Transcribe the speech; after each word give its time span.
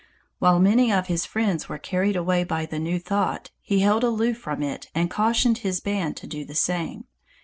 While 0.39 0.59
many 0.59 0.91
of 0.91 1.05
his 1.05 1.27
friends 1.27 1.69
were 1.69 1.77
carried 1.77 2.15
away 2.15 2.43
by 2.43 2.65
the 2.65 2.79
new 2.79 2.97
thought, 2.97 3.51
he 3.61 3.81
held 3.81 4.03
aloof 4.03 4.39
from 4.39 4.63
it 4.63 4.87
and 4.95 5.11
cautioned 5.11 5.59
his 5.59 5.79
band 5.79 6.17
to 6.17 6.25
do 6.25 6.43
the 6.43 6.55
same. 6.55 7.05